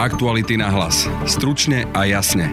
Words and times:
Aktuality 0.00 0.56
na 0.56 0.72
hlas. 0.72 1.04
Stručne 1.28 1.84
a 1.92 2.08
jasne. 2.08 2.48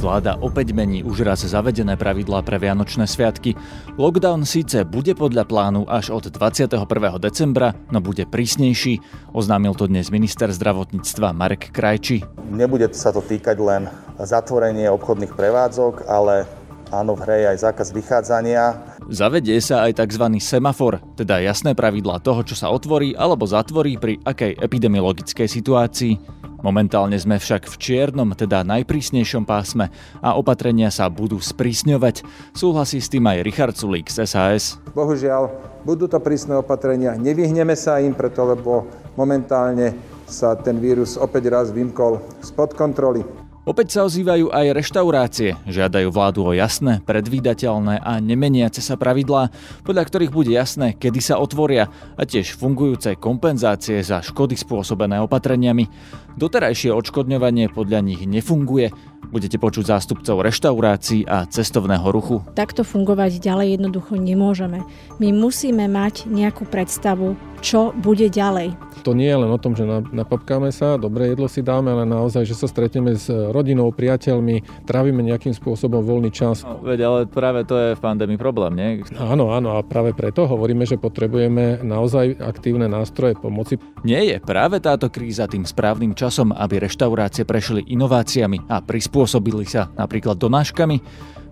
Vláda 0.00 0.32
opäť 0.40 0.72
mení 0.72 1.04
už 1.04 1.28
raz 1.28 1.44
zavedené 1.44 1.92
pravidlá 2.00 2.40
pre 2.40 2.56
Vianočné 2.56 3.04
sviatky. 3.04 3.52
Lockdown 4.00 4.48
síce 4.48 4.88
bude 4.88 5.12
podľa 5.12 5.44
plánu 5.44 5.84
až 5.84 6.08
od 6.16 6.32
21. 6.32 6.88
decembra, 7.20 7.76
no 7.92 8.00
bude 8.00 8.24
prísnejší. 8.24 9.04
Oznámil 9.36 9.76
to 9.76 9.92
dnes 9.92 10.08
minister 10.08 10.48
zdravotníctva 10.48 11.36
Marek 11.36 11.68
Krajči. 11.68 12.24
Nebude 12.48 12.88
sa 12.96 13.12
to 13.12 13.20
týkať 13.20 13.60
len 13.60 13.92
zatvorenie 14.16 14.88
obchodných 14.88 15.36
prevádzok, 15.36 16.08
ale 16.08 16.48
áno, 16.90 17.16
v 17.16 17.22
hre 17.24 17.36
je 17.42 17.46
aj 17.54 17.58
zákaz 17.70 17.88
vychádzania. 17.94 18.62
Zavedie 19.10 19.58
sa 19.58 19.86
aj 19.88 20.02
tzv. 20.02 20.24
semafor, 20.38 21.02
teda 21.18 21.42
jasné 21.42 21.74
pravidlá 21.74 22.22
toho, 22.22 22.44
čo 22.46 22.54
sa 22.54 22.70
otvorí 22.70 23.14
alebo 23.14 23.46
zatvorí 23.46 23.98
pri 23.98 24.18
akej 24.22 24.58
epidemiologickej 24.58 25.48
situácii. 25.48 26.14
Momentálne 26.60 27.16
sme 27.16 27.40
však 27.40 27.72
v 27.72 27.76
čiernom, 27.80 28.36
teda 28.36 28.60
najprísnejšom 28.68 29.48
pásme 29.48 29.88
a 30.20 30.36
opatrenia 30.36 30.92
sa 30.92 31.08
budú 31.08 31.40
sprísňovať. 31.40 32.20
Súhlasí 32.52 33.00
s 33.00 33.08
tým 33.08 33.24
aj 33.24 33.40
Richard 33.40 33.74
Sulík 33.80 34.12
z 34.12 34.28
SAS. 34.28 34.76
Bohužiaľ, 34.92 35.48
budú 35.88 36.04
to 36.04 36.20
prísne 36.20 36.60
opatrenia. 36.60 37.16
Nevyhneme 37.16 37.72
sa 37.72 37.96
im, 38.04 38.12
preto 38.12 38.44
lebo 38.44 38.84
momentálne 39.16 39.96
sa 40.28 40.52
ten 40.52 40.76
vírus 40.76 41.16
opäť 41.16 41.48
raz 41.48 41.66
vymkol 41.72 42.20
spod 42.44 42.76
kontroly. 42.76 43.24
Opäť 43.70 43.94
sa 43.94 44.02
ozývajú 44.02 44.50
aj 44.50 44.66
reštaurácie, 44.74 45.54
žiadajú 45.70 46.10
vládu 46.10 46.42
o 46.42 46.50
jasné, 46.50 46.98
predvídateľné 47.06 48.02
a 48.02 48.18
nemeniace 48.18 48.82
sa 48.82 48.98
pravidlá, 48.98 49.54
podľa 49.86 50.10
ktorých 50.10 50.34
bude 50.34 50.50
jasné, 50.50 50.98
kedy 50.98 51.22
sa 51.22 51.38
otvoria 51.38 51.86
a 52.18 52.26
tiež 52.26 52.58
fungujúce 52.58 53.14
kompenzácie 53.22 54.02
za 54.02 54.26
škody 54.26 54.58
spôsobené 54.58 55.22
opatreniami. 55.22 55.86
Doterajšie 56.34 56.90
odškodňovanie 56.90 57.70
podľa 57.70 58.02
nich 58.02 58.26
nefunguje, 58.26 58.90
budete 59.28 59.60
počuť 59.60 59.84
zástupcov 59.84 60.40
reštaurácií 60.40 61.28
a 61.28 61.44
cestovného 61.44 62.08
ruchu. 62.08 62.40
Takto 62.56 62.82
fungovať 62.82 63.38
ďalej 63.38 63.76
jednoducho 63.76 64.16
nemôžeme. 64.16 64.80
My 65.20 65.28
musíme 65.30 65.84
mať 65.86 66.26
nejakú 66.26 66.64
predstavu, 66.64 67.36
čo 67.60 67.92
bude 67.92 68.32
ďalej. 68.32 68.72
To 69.04 69.16
nie 69.16 69.32
je 69.32 69.38
len 69.40 69.48
o 69.48 69.56
tom, 69.60 69.72
že 69.72 69.84
napapkáme 70.12 70.68
sa, 70.72 71.00
dobré 71.00 71.32
jedlo 71.32 71.48
si 71.48 71.64
dáme, 71.64 71.88
ale 71.88 72.04
naozaj, 72.04 72.44
že 72.44 72.52
sa 72.52 72.68
stretneme 72.68 73.16
s 73.16 73.32
rodinou, 73.32 73.88
priateľmi, 73.92 74.84
trávime 74.84 75.24
nejakým 75.24 75.56
spôsobom 75.56 76.04
voľný 76.04 76.28
čas. 76.28 76.64
No, 76.64 76.84
veď, 76.84 76.98
ale 77.08 77.18
práve 77.24 77.64
to 77.64 77.76
je 77.80 77.88
v 77.96 78.00
pandémii 78.00 78.36
problém, 78.36 78.72
nie? 78.76 78.88
Áno, 79.16 79.56
áno, 79.56 79.76
a 79.76 79.80
práve 79.80 80.12
preto 80.12 80.44
hovoríme, 80.44 80.84
že 80.84 81.00
potrebujeme 81.00 81.80
naozaj 81.80 82.44
aktívne 82.44 82.92
nástroje 82.92 83.40
pomoci. 83.40 83.80
Nie 84.04 84.24
je 84.28 84.36
práve 84.36 84.84
táto 84.84 85.08
kríza 85.08 85.48
tým 85.48 85.64
správnym 85.64 86.12
časom, 86.12 86.52
aby 86.52 86.84
reštaurácie 86.84 87.48
prešli 87.48 87.88
inováciami 87.88 88.68
a 88.68 88.84
prispôsobili 89.10 89.66
sa 89.66 89.90
napríklad 89.98 90.38
donáškami? 90.38 91.02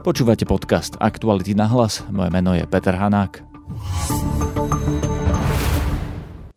Počúvate 0.06 0.46
podcast 0.46 0.94
Aktuality 1.02 1.58
na 1.58 1.66
hlas, 1.66 2.06
moje 2.06 2.30
meno 2.30 2.54
je 2.54 2.62
Peter 2.70 2.94
Hanák. 2.94 3.42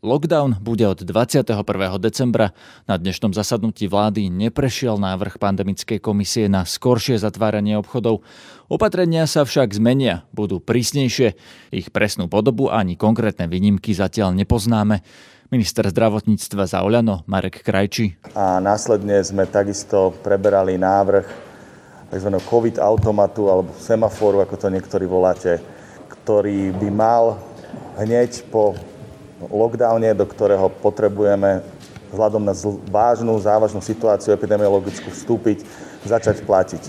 Lockdown 0.01 0.57
bude 0.57 0.81
od 0.89 1.05
21. 1.05 1.61
decembra. 2.01 2.57
Na 2.89 2.97
dnešnom 2.97 3.37
zasadnutí 3.37 3.85
vlády 3.85 4.33
neprešiel 4.33 4.97
návrh 4.97 5.37
pandemickej 5.37 6.01
komisie 6.01 6.49
na 6.49 6.65
skoršie 6.65 7.21
zatváranie 7.21 7.77
obchodov. 7.77 8.25
Opatrenia 8.65 9.29
sa 9.29 9.45
však 9.45 9.77
zmenia, 9.77 10.25
budú 10.33 10.57
prísnejšie. 10.57 11.37
Ich 11.69 11.93
presnú 11.93 12.25
podobu 12.25 12.73
ani 12.73 12.97
konkrétne 12.97 13.45
výnimky 13.45 13.93
zatiaľ 13.93 14.33
nepoznáme. 14.41 15.05
Minister 15.53 15.85
zdravotníctva 15.85 16.65
za 16.65 16.81
Oľano 16.81 17.21
Marek 17.29 17.61
Krajči. 17.61 18.33
A 18.33 18.57
následne 18.57 19.21
sme 19.21 19.45
takisto 19.45 20.17
preberali 20.25 20.81
návrh 20.81 21.29
tzv. 22.09 22.29
COVID 22.41 22.81
automatu 22.81 23.53
alebo 23.53 23.69
semaforu, 23.77 24.41
ako 24.41 24.65
to 24.65 24.67
niektorí 24.73 25.05
voláte, 25.05 25.61
ktorý 26.09 26.73
by 26.73 26.89
mal 26.89 27.37
hneď 28.01 28.49
po 28.49 28.73
lockdowne, 29.49 30.13
do 30.13 30.25
ktorého 30.27 30.69
potrebujeme 30.69 31.65
vzhľadom 32.11 32.43
na 32.43 32.53
vážnu, 32.91 33.39
závažnú 33.39 33.79
situáciu 33.79 34.35
epidemiologickú 34.35 35.09
vstúpiť, 35.09 35.63
začať 36.03 36.43
platiť. 36.43 36.83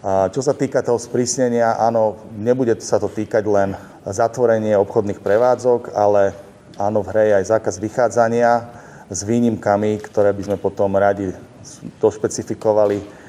A 0.00 0.32
čo 0.32 0.40
sa 0.40 0.56
týka 0.56 0.80
toho 0.80 0.96
sprísnenia, 0.96 1.76
áno, 1.76 2.16
nebude 2.32 2.72
sa 2.80 2.96
to 2.96 3.10
týkať 3.10 3.44
len 3.44 3.76
zatvorenie 4.08 4.72
obchodných 4.80 5.20
prevádzok, 5.20 5.92
ale 5.92 6.32
áno, 6.80 7.04
v 7.04 7.10
hre 7.12 7.24
je 7.28 7.36
aj 7.36 7.50
zákaz 7.52 7.74
vychádzania 7.76 8.50
s 9.12 9.20
výnimkami, 9.26 10.00
ktoré 10.00 10.32
by 10.32 10.42
sme 10.48 10.56
potom 10.56 10.96
radi 10.96 11.36
došpecifikovali 12.00 13.20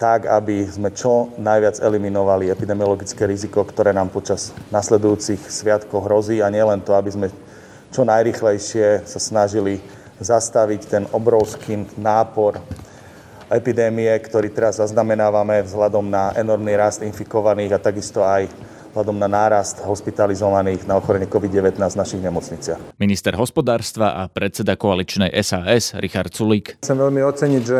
tak, 0.00 0.26
aby 0.26 0.64
sme 0.66 0.90
čo 0.90 1.30
najviac 1.36 1.78
eliminovali 1.78 2.50
epidemiologické 2.50 3.28
riziko, 3.28 3.62
ktoré 3.62 3.92
nám 3.92 4.10
počas 4.10 4.50
nasledujúcich 4.72 5.38
sviatkov 5.44 6.08
hrozí 6.08 6.40
a 6.40 6.48
nielen 6.50 6.82
to, 6.82 6.96
aby 6.96 7.10
sme 7.12 7.26
čo 7.94 8.02
najrychlejšie 8.02 9.06
sa 9.06 9.20
snažili 9.22 9.78
zastaviť 10.18 10.80
ten 10.90 11.04
obrovský 11.14 11.86
nápor 11.94 12.58
epidémie, 13.46 14.10
ktorý 14.18 14.50
teraz 14.50 14.82
zaznamenávame 14.82 15.62
vzhľadom 15.62 16.02
na 16.10 16.34
enormný 16.34 16.74
rast 16.74 17.06
infikovaných 17.06 17.78
a 17.78 17.78
takisto 17.78 18.26
aj 18.26 18.50
vzhľadom 18.90 19.14
na 19.14 19.30
nárast 19.30 19.78
hospitalizovaných 19.86 20.90
na 20.90 20.98
ochorenie 20.98 21.30
COVID-19 21.30 21.78
v 21.78 21.98
našich 22.02 22.18
nemocniciach. 22.18 22.98
Minister 22.98 23.38
hospodárstva 23.38 24.18
a 24.18 24.26
predseda 24.26 24.74
koaličnej 24.74 25.30
SAS 25.42 25.94
Richard 25.94 26.34
Sulík. 26.34 26.82
Chcem 26.82 26.98
veľmi 26.98 27.22
oceniť, 27.22 27.62
že 27.62 27.78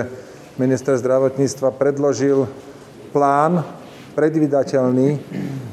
minister 0.62 0.94
zdravotníctva 0.94 1.74
predložil 1.74 2.46
plán, 3.10 3.66
predvydateľný 4.14 5.18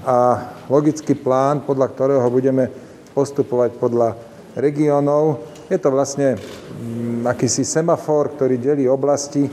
a 0.02 0.50
logický 0.66 1.14
plán, 1.14 1.62
podľa 1.62 1.94
ktorého 1.94 2.26
budeme 2.34 2.70
postupovať 3.14 3.78
podľa 3.78 4.31
regiónov. 4.56 5.48
Je 5.72 5.80
to 5.80 5.90
vlastne 5.92 6.36
mm, 6.36 7.28
akýsi 7.28 7.64
semafor, 7.64 8.36
ktorý 8.36 8.60
delí 8.60 8.86
oblasti 8.88 9.48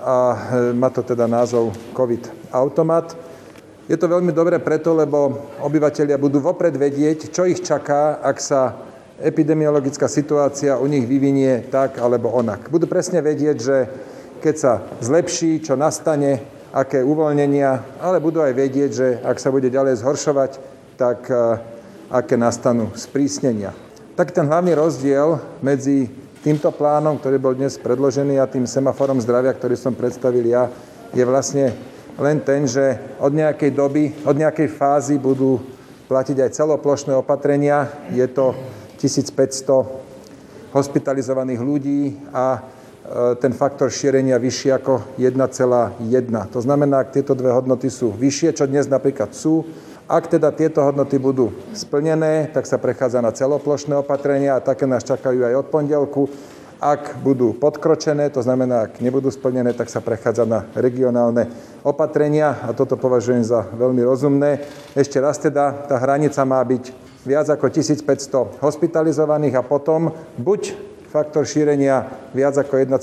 a 0.00 0.16
e, 0.32 0.36
má 0.74 0.88
to 0.90 1.04
teda 1.04 1.28
názov 1.28 1.76
COVID 1.92 2.50
automat. 2.50 3.14
Je 3.90 3.98
to 3.98 4.06
veľmi 4.06 4.30
dobré 4.30 4.62
preto, 4.62 4.94
lebo 4.94 5.50
obyvateľia 5.60 6.14
budú 6.14 6.38
vopred 6.38 6.74
vedieť, 6.74 7.34
čo 7.34 7.42
ich 7.42 7.58
čaká, 7.58 8.22
ak 8.22 8.38
sa 8.38 8.86
epidemiologická 9.20 10.08
situácia 10.08 10.78
u 10.80 10.86
nich 10.86 11.04
vyvinie 11.04 11.68
tak 11.68 12.00
alebo 12.00 12.32
onak. 12.32 12.70
Budú 12.72 12.88
presne 12.88 13.20
vedieť, 13.20 13.56
že 13.58 13.76
keď 14.40 14.54
sa 14.56 14.72
zlepší, 15.04 15.60
čo 15.60 15.76
nastane, 15.76 16.40
aké 16.70 17.02
uvoľnenia, 17.02 18.00
ale 18.00 18.22
budú 18.22 18.40
aj 18.40 18.54
vedieť, 18.54 18.90
že 18.94 19.08
ak 19.20 19.36
sa 19.42 19.50
bude 19.50 19.68
ďalej 19.68 20.00
zhoršovať, 20.00 20.50
tak 20.96 21.26
e, 21.28 21.58
aké 22.14 22.38
nastanú 22.38 22.94
sprísnenia. 22.94 23.89
Tak 24.20 24.36
ten 24.36 24.44
hlavný 24.52 24.76
rozdiel 24.76 25.40
medzi 25.64 26.04
týmto 26.44 26.68
plánom, 26.68 27.16
ktorý 27.16 27.40
bol 27.40 27.56
dnes 27.56 27.80
predložený 27.80 28.36
a 28.36 28.44
tým 28.44 28.68
semaforom 28.68 29.16
zdravia, 29.16 29.48
ktorý 29.56 29.80
som 29.80 29.96
predstavil 29.96 30.44
ja, 30.44 30.68
je 31.16 31.24
vlastne 31.24 31.72
len 32.20 32.36
ten, 32.44 32.68
že 32.68 33.00
od 33.16 33.32
nejakej 33.32 33.72
doby, 33.72 34.12
od 34.28 34.36
nejakej 34.36 34.76
fázy 34.76 35.16
budú 35.16 35.64
platiť 36.04 36.36
aj 36.36 36.52
celoplošné 36.52 37.16
opatrenia. 37.16 37.88
Je 38.12 38.28
to 38.28 38.52
1500 39.00 39.88
hospitalizovaných 40.76 41.60
ľudí 41.64 42.20
a 42.36 42.60
e, 42.60 43.40
ten 43.40 43.56
faktor 43.56 43.88
šírenia 43.88 44.36
vyšší 44.36 44.68
ako 44.84 45.16
1,1. 45.16 45.96
To 46.52 46.60
znamená, 46.60 47.08
ak 47.08 47.16
tieto 47.16 47.32
dve 47.32 47.56
hodnoty 47.56 47.88
sú 47.88 48.12
vyššie, 48.12 48.52
čo 48.52 48.68
dnes 48.68 48.84
napríklad 48.84 49.32
sú, 49.32 49.64
ak 50.10 50.26
teda 50.26 50.50
tieto 50.50 50.82
hodnoty 50.82 51.22
budú 51.22 51.54
splnené, 51.70 52.50
tak 52.50 52.66
sa 52.66 52.82
prechádza 52.82 53.22
na 53.22 53.30
celoplošné 53.30 53.94
opatrenia 53.94 54.58
a 54.58 54.64
také 54.64 54.82
nás 54.82 55.06
čakajú 55.06 55.46
aj 55.46 55.54
od 55.54 55.66
pondelku. 55.70 56.22
Ak 56.82 57.22
budú 57.22 57.54
podkročené, 57.54 58.32
to 58.34 58.42
znamená, 58.42 58.90
ak 58.90 58.98
nebudú 58.98 59.30
splnené, 59.30 59.70
tak 59.70 59.86
sa 59.86 60.02
prechádza 60.02 60.48
na 60.48 60.66
regionálne 60.74 61.46
opatrenia 61.86 62.58
a 62.66 62.74
toto 62.74 62.98
považujem 62.98 63.46
za 63.46 63.70
veľmi 63.70 64.02
rozumné. 64.02 64.66
Ešte 64.98 65.22
raz 65.22 65.38
teda, 65.38 65.86
tá 65.86 66.02
hranica 66.02 66.42
má 66.42 66.58
byť 66.58 66.90
viac 67.22 67.46
ako 67.46 67.70
1500 67.70 68.64
hospitalizovaných 68.64 69.60
a 69.60 69.62
potom 69.62 70.10
buď 70.40 70.74
faktor 71.12 71.46
šírenia 71.46 72.06
viac 72.34 72.58
ako 72.58 72.82
1,1 72.82 72.98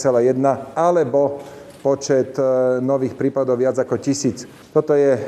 alebo 0.75 1.39
počet 1.87 2.35
e, 2.35 2.43
nových 2.83 3.15
prípadov 3.15 3.55
viac 3.55 3.79
ako 3.79 3.95
tisíc. 3.95 4.43
Toto 4.75 4.91
je 4.91 5.15
e, 5.15 5.21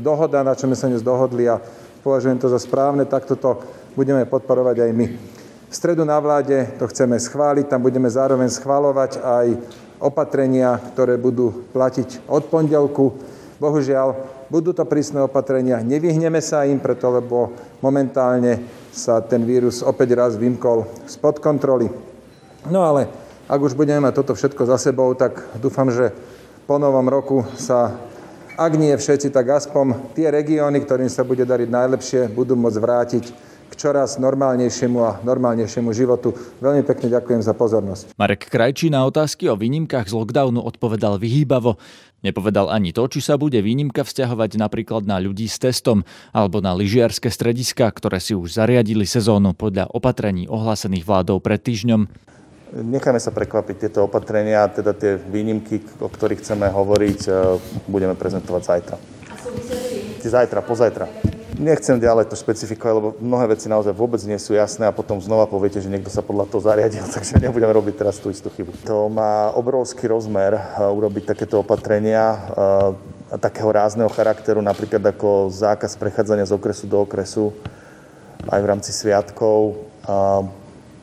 dohoda, 0.00 0.40
na 0.40 0.56
čo 0.56 0.64
sme 0.64 0.72
sa 0.72 0.88
dnes 0.88 1.04
dohodli 1.04 1.44
a 1.44 1.60
považujem 2.00 2.40
to 2.40 2.48
za 2.48 2.56
správne, 2.56 3.04
takto 3.04 3.36
to 3.36 3.60
budeme 3.92 4.24
podporovať 4.24 4.88
aj 4.88 4.90
my. 4.96 5.06
V 5.68 5.74
stredu 5.76 6.08
na 6.08 6.16
vláde 6.16 6.80
to 6.80 6.88
chceme 6.88 7.20
schváliť, 7.20 7.68
tam 7.68 7.84
budeme 7.84 8.08
zároveň 8.08 8.48
schváľovať 8.48 9.20
aj 9.20 9.46
opatrenia, 10.00 10.80
ktoré 10.96 11.20
budú 11.20 11.68
platiť 11.76 12.24
od 12.24 12.48
pondelku. 12.48 13.12
Bohužiaľ, 13.60 14.16
budú 14.48 14.72
to 14.72 14.88
prísne 14.88 15.20
opatrenia, 15.20 15.84
nevyhneme 15.84 16.40
sa 16.40 16.64
im, 16.64 16.80
preto 16.80 17.12
lebo 17.12 17.52
momentálne 17.84 18.64
sa 18.96 19.20
ten 19.20 19.44
vírus 19.44 19.84
opäť 19.84 20.16
raz 20.16 20.32
vymkol 20.40 20.88
spod 21.04 21.36
kontroly. 21.40 21.92
No 22.68 22.80
ale 22.80 23.21
ak 23.52 23.60
už 23.60 23.76
budeme 23.76 24.08
mať 24.08 24.16
toto 24.16 24.32
všetko 24.32 24.64
za 24.64 24.80
sebou, 24.80 25.12
tak 25.12 25.44
dúfam, 25.60 25.92
že 25.92 26.16
po 26.64 26.80
novom 26.80 27.04
roku 27.04 27.44
sa 27.60 27.92
ak 28.56 28.72
nie 28.80 28.96
všetci, 28.96 29.28
tak 29.28 29.48
aspoň 29.48 30.16
tie 30.16 30.32
regióny, 30.32 30.80
ktorým 30.80 31.12
sa 31.12 31.20
bude 31.20 31.44
dariť 31.44 31.68
najlepšie, 31.68 32.20
budú 32.32 32.56
môcť 32.56 32.80
vrátiť 32.80 33.24
k 33.68 33.72
čoraz 33.76 34.20
normálnejšiemu 34.20 34.98
a 35.00 35.20
normálnejšiemu 35.24 35.92
životu. 35.96 36.36
Veľmi 36.60 36.84
pekne 36.84 37.12
ďakujem 37.12 37.40
za 37.40 37.56
pozornosť. 37.56 38.12
Marek 38.20 38.52
Krajčí 38.52 38.92
na 38.92 39.08
otázky 39.08 39.48
o 39.48 39.56
výnimkách 39.56 40.12
z 40.12 40.16
lockdownu 40.16 40.60
odpovedal 40.60 41.16
vyhýbavo. 41.16 41.80
Nepovedal 42.20 42.68
ani 42.68 42.92
to, 42.92 43.08
či 43.08 43.24
sa 43.24 43.40
bude 43.40 43.56
výnimka 43.64 44.04
vzťahovať 44.04 44.60
napríklad 44.60 45.08
na 45.08 45.16
ľudí 45.16 45.48
s 45.48 45.56
testom 45.56 46.04
alebo 46.36 46.60
na 46.60 46.76
lyžiarske 46.76 47.32
strediska, 47.32 47.88
ktoré 47.88 48.20
si 48.20 48.36
už 48.36 48.52
zariadili 48.52 49.08
sezónu 49.08 49.56
podľa 49.56 49.88
opatrení 49.90 50.44
ohlásených 50.46 51.08
vládou 51.08 51.40
pred 51.40 51.58
týždňom. 51.58 52.32
Necháme 52.72 53.20
sa 53.20 53.28
prekvapiť 53.28 53.76
tieto 53.76 54.08
opatrenia, 54.08 54.64
teda 54.64 54.96
tie 54.96 55.20
výnimky, 55.20 55.84
o 56.00 56.08
ktorých 56.08 56.40
chceme 56.40 56.72
hovoriť, 56.72 57.20
e, 57.28 57.32
budeme 57.84 58.16
prezentovať 58.16 58.62
zajtra. 58.64 58.96
Zajtra, 60.22 60.64
pozajtra. 60.64 61.04
Nechcem 61.60 62.00
ďalej 62.00 62.32
to 62.32 62.36
špecifikovať, 62.40 62.94
lebo 62.96 63.08
mnohé 63.20 63.52
veci 63.52 63.68
naozaj 63.68 63.92
vôbec 63.92 64.24
nie 64.24 64.40
sú 64.40 64.56
jasné 64.56 64.88
a 64.88 64.96
potom 64.96 65.20
znova 65.20 65.44
poviete, 65.44 65.84
že 65.84 65.92
niekto 65.92 66.08
sa 66.08 66.24
podľa 66.24 66.48
toho 66.48 66.64
zariadil, 66.64 67.04
takže 67.14 67.44
nebudem 67.44 67.68
robiť 67.68 67.94
teraz 68.00 68.16
tú 68.16 68.32
istú 68.32 68.48
chybu. 68.48 68.88
To 68.88 69.12
má 69.12 69.52
obrovský 69.52 70.08
rozmer 70.08 70.56
eh, 70.56 70.64
urobiť 70.80 71.36
takéto 71.36 71.60
opatrenia 71.60 72.24
eh, 72.32 73.36
takého 73.36 73.68
rázneho 73.68 74.08
charakteru, 74.08 74.64
napríklad 74.64 75.12
ako 75.12 75.52
zákaz 75.52 76.00
prechádzania 76.00 76.48
z 76.48 76.56
okresu 76.56 76.88
do 76.88 77.04
okresu 77.04 77.52
aj 78.48 78.60
v 78.64 78.68
rámci 78.68 78.96
sviatkov. 78.96 79.88
A 80.08 80.44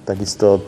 takisto 0.06 0.66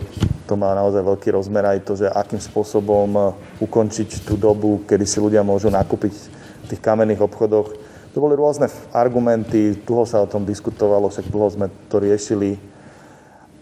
to 0.51 0.59
má 0.59 0.75
naozaj 0.75 1.00
veľký 1.00 1.31
rozmer 1.31 1.63
aj 1.63 1.88
to, 1.88 1.95
že 1.95 2.12
akým 2.12 2.44
spôsobom 2.44 3.07
eh, 3.15 3.24
ukončiť 3.63 4.27
tú 4.27 4.36
dobu, 4.36 4.83
kedy 4.83 5.07
si 5.07 5.24
ľudia 5.24 5.39
môžu 5.48 5.71
nakúpiť 5.71 6.12
v 6.12 6.65
tých 6.75 6.83
kamenných 6.83 7.24
obchodoch 7.24 7.71
to 8.12 8.19
boli 8.19 8.36
rôzne 8.36 8.68
argumenty, 8.92 9.71
dlho 9.88 10.03
sa 10.03 10.19
o 10.19 10.27
tom 10.27 10.44
diskutovalo, 10.44 11.07
však 11.07 11.31
dlho 11.31 11.48
sme 11.48 11.68
to 11.88 12.03
riešili 12.03 12.59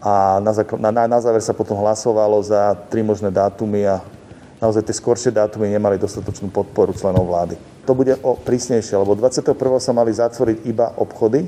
a 0.02 0.42
na, 0.42 0.50
na, 0.90 1.06
na 1.06 1.18
záver 1.22 1.38
sa 1.44 1.54
potom 1.54 1.78
hlasovalo 1.78 2.40
za 2.42 2.74
tri 2.90 3.04
možné 3.04 3.30
dátumy 3.30 3.86
a 3.86 4.02
naozaj 4.58 4.82
tie 4.82 4.96
skoršie 4.96 5.30
dátumy 5.30 5.70
nemali 5.70 6.02
dostatočnú 6.02 6.50
podporu 6.50 6.90
členov 6.96 7.30
vlády. 7.30 7.54
To 7.86 7.94
bude 7.94 8.18
o 8.26 8.34
prísnejšie, 8.34 8.98
lebo 8.98 9.14
21. 9.14 9.54
sa 9.78 9.92
mali 9.94 10.10
zatvoriť 10.10 10.66
iba 10.66 10.98
obchody, 10.98 11.46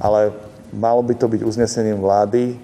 ale 0.00 0.32
malo 0.72 1.04
by 1.04 1.18
to 1.18 1.26
byť 1.28 1.40
uznesením 1.44 2.00
vlády. 2.00 2.56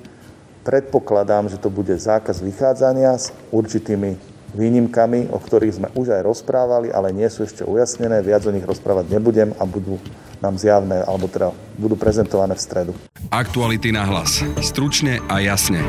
Predpokladám, 0.61 1.49
že 1.49 1.57
to 1.57 1.73
bude 1.73 1.97
zákaz 1.97 2.45
vychádzania 2.45 3.17
s 3.17 3.33
určitými 3.49 4.21
výnimkami, 4.53 5.31
o 5.33 5.39
ktorých 5.39 5.77
sme 5.81 5.89
už 5.95 6.13
aj 6.13 6.27
rozprávali, 6.27 6.93
ale 6.93 7.15
nie 7.15 7.27
sú 7.33 7.47
ešte 7.47 7.65
ujasnené. 7.65 8.21
Viac 8.21 8.45
o 8.45 8.53
nich 8.53 8.67
rozprávať 8.67 9.09
nebudem 9.09 9.55
a 9.57 9.65
budú 9.65 9.97
nám 10.41 10.57
zjavné, 10.57 11.05
alebo 11.05 11.29
teda 11.29 11.53
budú 11.77 11.97
prezentované 11.97 12.57
v 12.57 12.63
stredu. 12.65 12.93
Aktuality 13.31 13.93
na 13.93 14.05
hlas. 14.05 14.43
Stručne 14.61 15.21
a 15.29 15.39
jasne. 15.41 15.81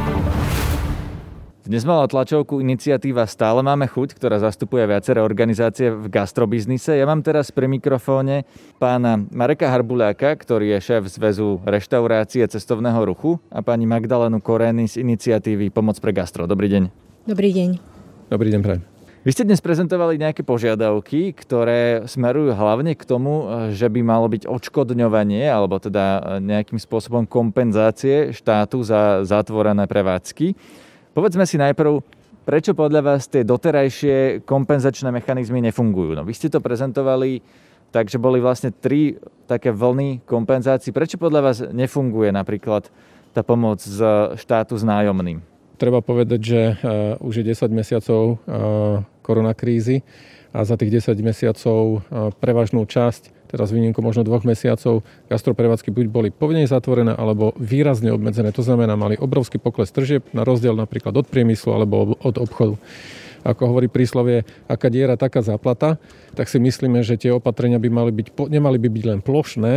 Dnes 1.62 1.86
mala 1.86 2.10
tlačovku 2.10 2.58
iniciatíva 2.58 3.30
Stále 3.30 3.62
máme 3.62 3.86
chuť, 3.86 4.18
ktorá 4.18 4.42
zastupuje 4.42 4.82
viaceré 4.90 5.22
organizácie 5.22 5.94
v 5.94 6.10
gastrobiznise. 6.10 6.98
Ja 6.98 7.06
mám 7.06 7.22
teraz 7.22 7.54
pri 7.54 7.70
mikrofóne 7.70 8.50
pána 8.82 9.22
Mareka 9.30 9.70
Harbuláka, 9.70 10.34
ktorý 10.42 10.74
je 10.74 10.80
šéf 10.82 11.06
Zväzu 11.06 11.62
reštaurácie 11.62 12.42
cestovného 12.50 13.06
ruchu 13.06 13.38
a 13.54 13.62
pani 13.62 13.86
Magdalenu 13.86 14.42
Korény 14.42 14.90
z 14.90 15.06
iniciatívy 15.06 15.70
Pomoc 15.70 16.02
pre 16.02 16.10
gastro. 16.18 16.50
Dobrý 16.50 16.66
deň. 16.66 16.84
Dobrý 17.30 17.54
deň. 17.54 17.70
Dobrý 18.34 18.50
deň, 18.50 18.62
prajem. 18.66 18.82
Vy 19.22 19.30
ste 19.30 19.46
dnes 19.46 19.62
prezentovali 19.62 20.18
nejaké 20.18 20.42
požiadavky, 20.42 21.30
ktoré 21.38 22.10
smerujú 22.10 22.58
hlavne 22.58 22.98
k 22.98 23.06
tomu, 23.06 23.46
že 23.70 23.86
by 23.86 24.02
malo 24.02 24.26
byť 24.34 24.50
odškodňovanie 24.50 25.46
alebo 25.46 25.78
teda 25.78 26.42
nejakým 26.42 26.82
spôsobom 26.82 27.30
kompenzácie 27.30 28.34
štátu 28.34 28.82
za 28.82 29.22
zatvorené 29.22 29.86
prevádzky. 29.86 30.58
Povedzme 31.12 31.44
si 31.44 31.60
najprv, 31.60 32.00
prečo 32.48 32.72
podľa 32.72 33.02
vás 33.04 33.28
tie 33.28 33.44
doterajšie 33.44 34.48
kompenzačné 34.48 35.12
mechanizmy 35.12 35.60
nefungujú? 35.60 36.16
No, 36.16 36.24
vy 36.24 36.32
ste 36.32 36.48
to 36.48 36.64
prezentovali 36.64 37.44
tak, 37.92 38.08
že 38.08 38.16
boli 38.16 38.40
vlastne 38.40 38.72
tri 38.72 39.20
také 39.48 39.76
vlny 39.76 40.24
kompenzácií. 40.24 40.96
Prečo 40.96 41.20
podľa 41.20 41.42
vás 41.44 41.58
nefunguje 41.60 42.32
napríklad 42.32 42.88
tá 43.36 43.44
pomoc 43.44 43.84
z 43.84 44.00
štátu 44.40 44.80
s 44.80 44.88
nájomným? 44.88 45.52
treba 45.82 46.06
povedať, 46.06 46.40
že 46.46 46.62
eh, 46.62 47.18
už 47.18 47.42
je 47.42 47.58
10 47.58 47.74
mesiacov 47.74 48.38
eh, 48.38 49.02
koronakrízy 49.26 50.06
a 50.54 50.62
za 50.62 50.78
tých 50.78 51.02
10 51.02 51.18
mesiacov 51.26 51.82
eh, 51.82 52.30
prevažnú 52.38 52.86
časť, 52.86 53.41
teraz 53.52 53.76
výnimku 53.76 54.00
možno 54.00 54.24
dvoch 54.24 54.48
mesiacov, 54.48 55.04
gastroprevádzky 55.28 55.92
buď 55.92 56.06
boli 56.08 56.30
povinne 56.32 56.64
zatvorené 56.64 57.12
alebo 57.14 57.52
výrazne 57.60 58.16
obmedzené. 58.16 58.56
To 58.56 58.64
znamená, 58.64 58.96
mali 58.96 59.20
obrovský 59.20 59.60
pokles 59.60 59.92
tržieb 59.92 60.24
na 60.32 60.48
rozdiel 60.48 60.74
napríklad 60.74 61.12
od 61.20 61.28
priemyslu 61.28 61.76
alebo 61.76 62.16
od 62.24 62.36
obchodu 62.40 62.80
ako 63.42 63.74
hovorí 63.74 63.90
príslovie, 63.90 64.46
aká 64.70 64.88
diera, 64.88 65.18
taká 65.18 65.42
záplata, 65.42 65.98
tak 66.38 66.48
si 66.48 66.62
myslíme, 66.62 67.02
že 67.02 67.18
tie 67.18 67.34
opatrenia 67.34 67.82
by 67.82 67.90
mali 67.90 68.12
byť, 68.14 68.28
nemali 68.38 68.78
by 68.78 68.90
byť 68.90 69.06
len 69.06 69.20
plošné, 69.22 69.74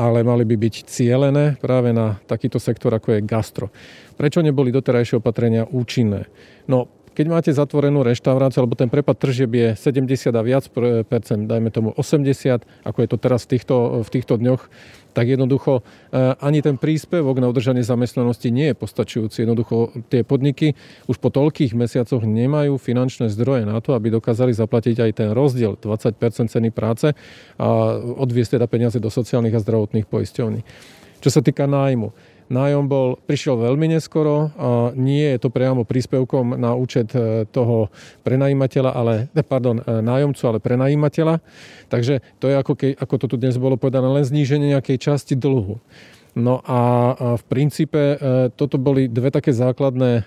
ale 0.00 0.18
mali 0.24 0.44
by 0.48 0.56
byť 0.56 0.74
cielené 0.88 1.60
práve 1.60 1.92
na 1.92 2.18
takýto 2.24 2.56
sektor, 2.56 2.96
ako 2.96 3.20
je 3.20 3.26
gastro. 3.28 3.68
Prečo 4.16 4.40
neboli 4.40 4.72
doterajšie 4.72 5.20
opatrenia 5.20 5.68
účinné? 5.68 6.26
No, 6.64 6.88
keď 7.14 7.26
máte 7.30 7.50
zatvorenú 7.54 8.02
reštauráciu, 8.02 8.66
alebo 8.66 8.74
ten 8.74 8.90
prepad 8.90 9.14
tržieb 9.14 9.54
je 9.54 9.68
70 9.78 10.34
a 10.34 10.42
viac 10.42 10.66
percent, 11.06 11.46
dajme 11.46 11.70
tomu 11.70 11.94
80, 11.94 12.66
ako 12.82 12.98
je 13.00 13.08
to 13.08 13.16
teraz 13.16 13.46
v 13.46 13.56
týchto, 13.56 14.02
v 14.02 14.08
týchto 14.10 14.34
dňoch, 14.34 14.62
tak 15.14 15.30
jednoducho 15.30 15.80
e, 15.80 15.82
ani 16.42 16.58
ten 16.58 16.74
príspevok 16.74 17.38
na 17.38 17.46
udržanie 17.46 17.86
zamestnanosti 17.86 18.50
nie 18.50 18.74
je 18.74 18.76
postačujúci. 18.76 19.46
Jednoducho 19.46 19.94
tie 20.10 20.26
podniky 20.26 20.74
už 21.06 21.22
po 21.22 21.30
toľkých 21.30 21.78
mesiacoch 21.78 22.26
nemajú 22.26 22.74
finančné 22.82 23.30
zdroje 23.30 23.62
na 23.62 23.78
to, 23.78 23.94
aby 23.94 24.10
dokázali 24.10 24.50
zaplatiť 24.50 25.06
aj 25.06 25.10
ten 25.14 25.30
rozdiel 25.30 25.78
20% 25.78 26.18
ceny 26.50 26.74
práce 26.74 27.14
a 27.56 27.66
odviesť 28.02 28.58
teda 28.58 28.66
peniaze 28.66 28.98
do 28.98 29.08
sociálnych 29.08 29.54
a 29.54 29.62
zdravotných 29.62 30.10
poisťovní. 30.10 30.60
Čo 31.22 31.30
sa 31.30 31.40
týka 31.40 31.64
nájmu, 31.64 32.12
Nájom 32.52 32.84
bol, 32.84 33.16
prišiel 33.24 33.56
veľmi 33.56 33.96
neskoro 33.96 34.52
a 34.60 34.92
nie 34.92 35.24
je 35.32 35.38
to 35.40 35.48
priamo 35.48 35.88
príspevkom 35.88 36.60
na 36.60 36.76
účet 36.76 37.08
e, 37.16 37.48
toho 37.48 37.88
prenajímateľa, 38.20 38.90
ale, 38.92 39.14
e, 39.32 39.40
pardon, 39.40 39.80
e, 39.80 39.84
nájomcu, 40.04 40.42
ale 40.44 40.58
prenajímateľa. 40.60 41.40
Takže 41.88 42.20
to 42.36 42.52
je 42.52 42.54
ako, 42.60 42.72
ke, 42.76 42.92
ako 43.00 43.14
to 43.16 43.26
tu 43.32 43.36
dnes 43.40 43.56
bolo 43.56 43.80
povedané, 43.80 44.04
len 44.12 44.28
zníženie 44.28 44.76
nejakej 44.76 45.00
časti 45.00 45.32
dlhu. 45.40 45.80
No 46.34 46.58
a 46.66 47.14
v 47.38 47.42
princípe 47.46 47.98
e, 47.98 48.16
toto 48.58 48.74
boli 48.74 49.06
dve 49.06 49.30
také 49.30 49.54
základné 49.54 50.10
e, 50.10 50.22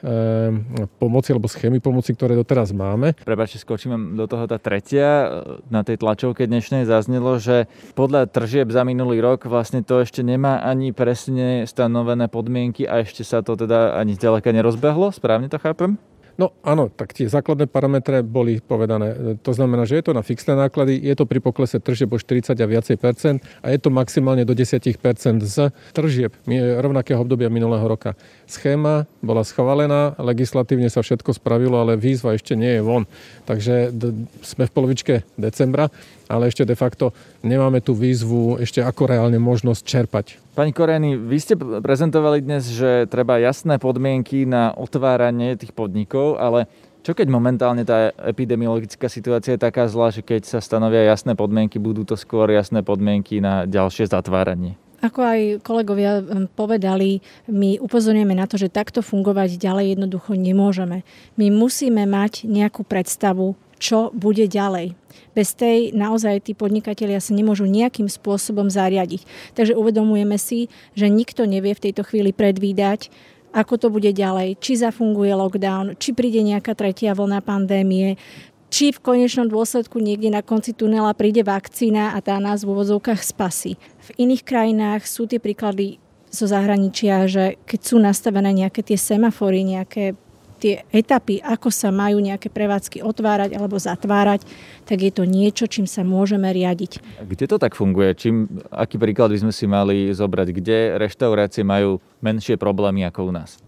pomoci 1.04 1.36
alebo 1.36 1.52
schémy 1.52 1.84
pomoci, 1.84 2.16
ktoré 2.16 2.32
doteraz 2.32 2.72
máme. 2.72 3.12
Prebačte, 3.28 3.60
skočím 3.60 4.16
do 4.16 4.24
toho 4.24 4.48
tá 4.48 4.56
tretia. 4.56 5.44
Na 5.68 5.84
tej 5.84 6.00
tlačovke 6.00 6.48
dnešnej 6.48 6.88
zaznelo, 6.88 7.44
že 7.44 7.68
podľa 7.92 8.32
tržieb 8.32 8.72
za 8.72 8.88
minulý 8.88 9.20
rok 9.20 9.52
vlastne 9.52 9.84
to 9.84 10.00
ešte 10.00 10.24
nemá 10.24 10.64
ani 10.64 10.96
presne 10.96 11.68
stanovené 11.68 12.32
podmienky 12.32 12.88
a 12.88 13.04
ešte 13.04 13.28
sa 13.28 13.44
to 13.44 13.60
teda 13.60 14.00
ani 14.00 14.16
zďaleka 14.16 14.56
nerozbehlo. 14.56 15.12
Správne 15.12 15.52
to 15.52 15.60
chápem? 15.60 16.00
No 16.38 16.54
áno, 16.62 16.94
tak 16.94 17.18
tie 17.18 17.26
základné 17.26 17.66
parametre 17.66 18.22
boli 18.22 18.62
povedané. 18.62 19.38
To 19.42 19.52
znamená, 19.58 19.90
že 19.90 19.98
je 19.98 20.06
to 20.06 20.14
na 20.14 20.22
fixné 20.22 20.54
náklady, 20.54 21.02
je 21.02 21.18
to 21.18 21.26
pri 21.26 21.42
poklese 21.42 21.82
tržieb 21.82 22.14
o 22.14 22.22
40 22.22 22.54
a 22.54 22.68
viacej 22.70 22.98
percent 23.02 23.42
a 23.66 23.74
je 23.74 23.82
to 23.82 23.90
maximálne 23.90 24.46
do 24.46 24.54
10 24.54 24.78
percent 25.02 25.42
z 25.42 25.74
tržieb 25.98 26.38
rovnakého 26.78 27.18
obdobia 27.18 27.50
minulého 27.50 27.82
roka. 27.90 28.14
Schéma 28.46 29.10
bola 29.26 29.42
schválená, 29.42 30.14
legislatívne 30.22 30.94
sa 30.94 31.02
všetko 31.02 31.34
spravilo, 31.34 31.82
ale 31.82 31.98
výzva 31.98 32.38
ešte 32.38 32.54
nie 32.54 32.78
je 32.78 32.86
von. 32.86 33.10
Takže 33.50 33.90
d- 33.90 34.30
sme 34.46 34.70
v 34.70 34.72
polovičke 34.78 35.14
decembra 35.42 35.90
ale 36.28 36.52
ešte 36.52 36.68
de 36.68 36.76
facto 36.76 37.16
nemáme 37.44 37.80
tú 37.84 37.96
výzvu 37.98 38.62
ešte 38.62 38.84
ako 38.84 39.10
reálne 39.10 39.40
možnosť 39.40 39.82
čerpať. 39.84 40.26
Pani 40.54 40.72
Koreny, 40.76 41.18
vy 41.18 41.38
ste 41.40 41.56
prezentovali 41.58 42.44
dnes, 42.44 42.70
že 42.72 43.08
treba 43.08 43.40
jasné 43.40 43.80
podmienky 43.80 44.48
na 44.48 44.76
otváranie 44.76 45.58
tých 45.58 45.74
podnikov, 45.74 46.40
ale 46.40 46.68
čo 47.08 47.16
keď 47.16 47.32
momentálne 47.32 47.88
tá 47.88 48.12
epidemiologická 48.20 49.08
situácia 49.08 49.56
je 49.56 49.64
taká 49.64 49.88
zlá, 49.88 50.12
že 50.12 50.20
keď 50.20 50.44
sa 50.44 50.60
stanovia 50.60 51.08
jasné 51.08 51.40
podmienky, 51.40 51.80
budú 51.80 52.04
to 52.04 52.20
skôr 52.20 52.52
jasné 52.52 52.84
podmienky 52.84 53.40
na 53.40 53.64
ďalšie 53.64 54.12
zatváranie? 54.12 54.76
Ako 54.98 55.22
aj 55.22 55.40
kolegovia 55.62 56.20
hm, 56.20 56.52
povedali, 56.58 57.22
my 57.48 57.78
upozorňujeme 57.78 58.34
na 58.34 58.50
to, 58.50 58.58
že 58.58 58.74
takto 58.74 59.06
fungovať 59.06 59.62
ďalej 59.62 59.94
jednoducho 59.94 60.34
nemôžeme. 60.34 61.06
My 61.38 61.48
musíme 61.54 62.04
mať 62.10 62.50
nejakú 62.50 62.82
predstavu, 62.82 63.54
čo 63.78 64.10
bude 64.14 64.46
ďalej. 64.46 64.94
Bez 65.38 65.54
tej 65.54 65.94
naozaj 65.94 66.50
tí 66.50 66.58
podnikatelia 66.58 67.22
sa 67.22 67.34
nemôžu 67.34 67.70
nejakým 67.70 68.10
spôsobom 68.10 68.74
zariadiť. 68.74 69.26
Takže 69.54 69.78
uvedomujeme 69.78 70.38
si, 70.42 70.70
že 70.98 71.10
nikto 71.10 71.46
nevie 71.46 71.78
v 71.78 71.84
tejto 71.90 72.02
chvíli 72.06 72.34
predvídať, 72.34 73.14
ako 73.54 73.74
to 73.80 73.88
bude 73.94 74.12
ďalej, 74.12 74.60
či 74.60 74.78
zafunguje 74.78 75.32
lockdown, 75.34 75.96
či 75.98 76.12
príde 76.12 76.42
nejaká 76.44 76.76
tretia 76.76 77.16
vlna 77.16 77.40
pandémie, 77.42 78.20
či 78.68 78.92
v 78.92 79.00
konečnom 79.00 79.48
dôsledku 79.48 80.04
niekde 80.04 80.28
na 80.28 80.44
konci 80.44 80.76
tunela 80.76 81.16
príde 81.16 81.42
vakcína 81.42 82.14
a 82.14 82.20
tá 82.20 82.36
nás 82.38 82.68
v 82.68 82.76
úvodzovkách 82.76 83.24
spasí. 83.24 83.80
V 83.80 84.10
iných 84.28 84.44
krajinách 84.44 85.08
sú 85.08 85.24
tie 85.24 85.40
príklady 85.40 86.04
zo 86.28 86.46
zahraničia, 86.46 87.24
že 87.32 87.56
keď 87.64 87.80
sú 87.80 87.96
nastavené 88.04 88.52
nejaké 88.52 88.84
tie 88.84 89.00
semafory, 89.00 89.64
nejaké 89.64 90.20
tie 90.58 90.84
etapy, 90.90 91.40
ako 91.40 91.70
sa 91.70 91.94
majú 91.94 92.18
nejaké 92.18 92.50
prevádzky 92.50 93.06
otvárať 93.06 93.54
alebo 93.54 93.78
zatvárať, 93.78 94.44
tak 94.84 94.98
je 95.06 95.12
to 95.14 95.24
niečo, 95.24 95.70
čím 95.70 95.86
sa 95.86 96.02
môžeme 96.02 96.50
riadiť. 96.50 97.22
Kde 97.24 97.46
to 97.46 97.58
tak 97.62 97.78
funguje? 97.78 98.18
Čím, 98.18 98.50
aký 98.74 98.98
príklad 98.98 99.32
by 99.32 99.48
sme 99.48 99.54
si 99.54 99.70
mali 99.70 100.10
zobrať? 100.12 100.48
Kde 100.52 100.78
reštaurácie 100.98 101.62
majú 101.62 102.02
menšie 102.26 102.58
problémy 102.58 103.06
ako 103.06 103.30
u 103.30 103.32
nás? 103.32 103.62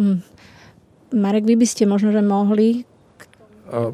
Hmm. 0.00 0.24
Marek, 1.12 1.44
vy 1.44 1.58
by 1.58 1.66
ste 1.66 1.84
možno, 1.84 2.14
že 2.14 2.22
mohli 2.22 2.88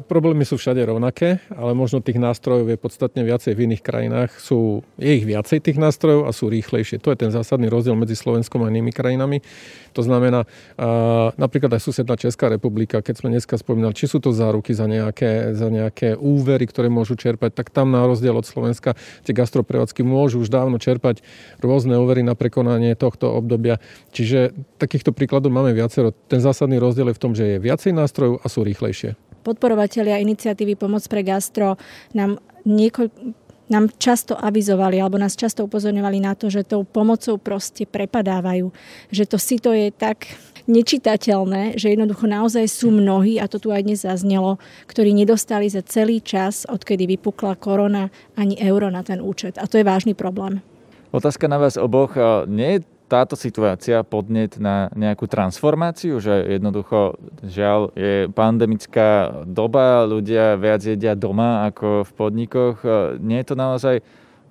Problémy 0.09 0.41
sú 0.41 0.57
všade 0.57 0.81
rovnaké, 0.81 1.37
ale 1.53 1.77
možno 1.77 2.01
tých 2.01 2.17
nástrojov 2.17 2.65
je 2.65 2.81
podstatne 2.81 3.21
viacej 3.21 3.53
v 3.53 3.69
iných 3.69 3.85
krajinách. 3.85 4.33
Sú, 4.41 4.81
je 4.97 5.21
ich 5.21 5.21
viacej 5.21 5.61
tých 5.61 5.77
nástrojov 5.77 6.25
a 6.25 6.33
sú 6.33 6.49
rýchlejšie. 6.49 6.97
To 7.05 7.13
je 7.13 7.21
ten 7.21 7.29
zásadný 7.29 7.69
rozdiel 7.69 7.93
medzi 7.93 8.17
Slovenskom 8.17 8.65
a 8.65 8.73
inými 8.73 8.89
krajinami. 8.89 9.45
To 9.93 10.01
znamená, 10.01 10.49
napríklad 11.37 11.77
aj 11.77 11.81
susedná 11.85 12.17
Česká 12.17 12.49
republika, 12.49 13.05
keď 13.05 13.21
sme 13.21 13.29
dneska 13.37 13.53
spomínali, 13.61 13.93
či 13.93 14.09
sú 14.09 14.17
to 14.17 14.33
záruky 14.33 14.73
za 14.73 14.89
nejaké, 14.89 15.53
za 15.53 15.69
nejaké 15.69 16.17
úvery, 16.17 16.65
ktoré 16.65 16.89
môžu 16.89 17.13
čerpať, 17.13 17.53
tak 17.53 17.69
tam 17.69 17.93
na 17.93 18.01
rozdiel 18.01 18.33
od 18.33 18.49
Slovenska 18.49 18.97
tie 19.25 19.33
gastroprevádzky 19.37 20.01
môžu 20.01 20.41
už 20.41 20.49
dávno 20.49 20.81
čerpať 20.81 21.21
rôzne 21.61 22.01
úvery 22.01 22.25
na 22.25 22.33
prekonanie 22.33 22.97
tohto 22.97 23.29
obdobia. 23.29 23.77
Čiže 24.09 24.57
takýchto 24.81 25.13
príkladov 25.13 25.53
máme 25.53 25.77
viacero. 25.77 26.13
Ten 26.25 26.41
zásadný 26.41 26.81
rozdiel 26.81 27.13
je 27.13 27.17
v 27.17 27.21
tom, 27.21 27.33
že 27.37 27.45
je 27.45 27.57
viacej 27.61 27.93
nástrojov 27.93 28.41
a 28.41 28.49
sú 28.49 28.65
rýchlejšie 28.65 29.26
podporovatelia 29.47 30.19
iniciatívy 30.19 30.75
Pomoc 30.75 31.07
pre 31.07 31.23
gastro 31.23 31.79
nám 32.11 32.43
niekoľ, 32.67 33.07
nám 33.71 33.91
často 33.95 34.35
avizovali 34.35 34.99
alebo 34.99 35.15
nás 35.15 35.39
často 35.39 35.63
upozorňovali 35.63 36.19
na 36.19 36.35
to, 36.35 36.51
že 36.51 36.67
tou 36.67 36.83
pomocou 36.83 37.39
proste 37.39 37.87
prepadávajú. 37.87 38.71
Že 39.11 39.23
to 39.23 39.37
si 39.39 39.55
to 39.59 39.71
je 39.71 39.87
tak 39.95 40.27
nečitateľné, 40.67 41.79
že 41.79 41.95
jednoducho 41.95 42.27
naozaj 42.27 42.67
sú 42.67 42.91
mnohí, 42.91 43.39
a 43.39 43.47
to 43.47 43.55
tu 43.55 43.71
aj 43.71 43.87
dnes 43.87 44.03
zaznelo, 44.03 44.59
ktorí 44.91 45.15
nedostali 45.15 45.71
za 45.71 45.79
celý 45.79 46.19
čas, 46.19 46.67
odkedy 46.67 47.07
vypukla 47.15 47.55
korona, 47.55 48.11
ani 48.35 48.59
euro 48.59 48.91
na 48.91 48.99
ten 48.99 49.23
účet. 49.23 49.55
A 49.55 49.63
to 49.63 49.79
je 49.79 49.87
vážny 49.87 50.11
problém. 50.11 50.59
Otázka 51.15 51.47
na 51.47 51.55
vás 51.55 51.79
oboch. 51.79 52.19
Nie 52.51 52.83
je 52.83 52.96
táto 53.07 53.39
situácia 53.39 54.03
podnet 54.03 54.59
na 54.59 54.91
nejakú 54.91 55.31
transformáciu, 55.31 56.19
že 56.19 56.59
jednoducho, 56.59 57.15
žiaľ, 57.39 57.95
je 57.95 58.27
pandemická 58.35 59.41
doba, 59.47 60.03
ľudia 60.03 60.59
viac 60.59 60.83
jedia 60.83 61.15
doma 61.15 61.71
ako 61.71 62.03
v 62.03 62.11
podnikoch. 62.13 62.83
Nie 63.23 63.41
je 63.41 63.47
to 63.47 63.55
naozaj 63.55 63.95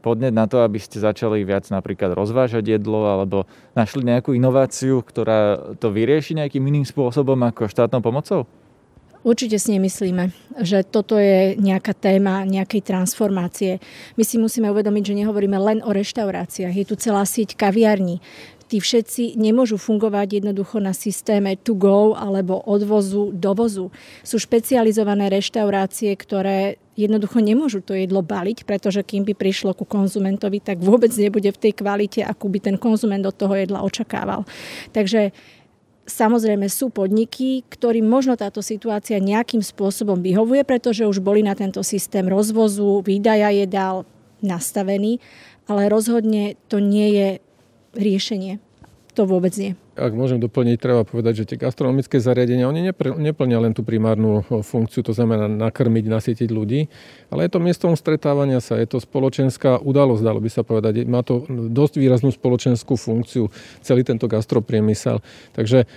podnet 0.00 0.32
na 0.32 0.48
to, 0.48 0.64
aby 0.64 0.80
ste 0.80 1.02
začali 1.02 1.44
viac 1.44 1.68
napríklad 1.68 2.16
rozvážať 2.16 2.78
jedlo 2.78 3.04
alebo 3.10 3.44
našli 3.76 4.06
nejakú 4.06 4.32
inováciu, 4.32 5.04
ktorá 5.04 5.75
to 5.76 5.92
vyrieši 5.92 6.38
nejakým 6.38 6.62
iným 6.62 6.86
spôsobom 6.88 7.36
ako 7.44 7.68
štátnou 7.68 8.00
pomocou? 8.00 8.48
Určite 9.26 9.59
si 9.59 9.75
nemyslíme, 9.75 10.30
že 10.62 10.87
toto 10.87 11.18
je 11.18 11.59
nejaká 11.59 11.99
téma 11.99 12.47
nejakej 12.47 12.87
transformácie. 12.87 13.83
My 14.14 14.23
si 14.23 14.38
musíme 14.38 14.71
uvedomiť, 14.71 15.02
že 15.02 15.18
nehovoríme 15.18 15.59
len 15.59 15.78
o 15.83 15.90
reštauráciách. 15.90 16.71
Je 16.71 16.87
tu 16.87 16.95
celá 16.95 17.26
sieť 17.26 17.59
kaviarní. 17.59 18.23
Tí 18.71 18.78
všetci 18.78 19.35
nemôžu 19.35 19.83
fungovať 19.83 20.42
jednoducho 20.42 20.78
na 20.78 20.95
systéme 20.95 21.59
to 21.59 21.75
go 21.75 22.14
alebo 22.14 22.62
odvozu, 22.71 23.35
dovozu. 23.35 23.90
Sú 24.23 24.38
špecializované 24.38 25.26
reštaurácie, 25.30 26.14
ktoré 26.14 26.78
jednoducho 26.99 27.38
nemôžu 27.42 27.83
to 27.83 27.95
jedlo 27.95 28.26
baliť, 28.26 28.62
pretože 28.66 29.06
kým 29.06 29.23
by 29.23 29.38
prišlo 29.38 29.75
ku 29.75 29.87
konzumentovi, 29.87 30.59
tak 30.59 30.83
vôbec 30.83 31.11
nebude 31.14 31.50
v 31.50 31.62
tej 31.62 31.73
kvalite, 31.78 32.23
akú 32.26 32.50
by 32.50 32.59
ten 32.59 32.76
konzument 32.78 33.23
od 33.23 33.35
toho 33.35 33.54
jedla 33.54 33.87
očakával. 33.87 34.42
Takže 34.90 35.30
Samozrejme 36.06 36.70
sú 36.70 36.94
podniky, 36.94 37.66
ktorým 37.66 38.06
možno 38.06 38.38
táto 38.38 38.62
situácia 38.62 39.18
nejakým 39.18 39.58
spôsobom 39.58 40.22
vyhovuje, 40.22 40.62
pretože 40.62 41.02
už 41.02 41.18
boli 41.18 41.42
na 41.42 41.58
tento 41.58 41.82
systém 41.82 42.30
rozvozu, 42.30 43.02
výdaja 43.02 43.50
jedál 43.50 44.06
nastavený, 44.38 45.18
ale 45.66 45.90
rozhodne 45.90 46.54
to 46.70 46.78
nie 46.78 47.10
je 47.10 47.28
riešenie. 47.98 48.62
To 49.18 49.26
vôbec 49.26 49.52
nie. 49.58 49.75
Ak 49.96 50.12
môžem 50.12 50.36
doplniť, 50.36 50.76
treba 50.76 51.08
povedať, 51.08 51.40
že 51.40 51.48
tie 51.48 51.56
gastronomické 51.56 52.20
zariadenia, 52.20 52.68
oni 52.68 52.92
neplnia 53.16 53.58
len 53.64 53.72
tú 53.72 53.80
primárnu 53.80 54.44
funkciu, 54.44 55.00
to 55.00 55.16
znamená 55.16 55.48
nakrmiť, 55.48 56.04
nasytiť 56.04 56.48
ľudí, 56.52 56.92
ale 57.32 57.48
je 57.48 57.50
to 57.56 57.64
miestom 57.64 57.96
stretávania 57.96 58.60
sa, 58.60 58.76
je 58.76 58.84
to 58.84 59.00
spoločenská 59.00 59.80
udalosť, 59.80 60.20
dalo 60.20 60.44
by 60.44 60.52
sa 60.52 60.60
povedať. 60.60 61.08
Má 61.08 61.24
to 61.24 61.48
dosť 61.48 61.96
výraznú 61.96 62.28
spoločenskú 62.28 63.00
funkciu, 63.00 63.48
celý 63.80 64.04
tento 64.04 64.28
gastropriemysel. 64.28 65.24
Takže 65.56 65.88